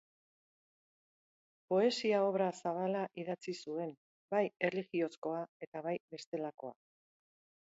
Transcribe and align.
Poesia-obra 1.73 2.47
zabala 2.63 3.03
idatzi 3.25 3.55
zuen, 3.67 3.93
bai 4.35 4.41
erlijiozkoa 4.69 5.45
eta 5.67 5.85
bai 5.89 5.95
bestelakoa. 6.17 6.75